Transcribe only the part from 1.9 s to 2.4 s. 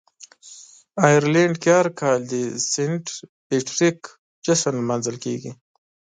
کال د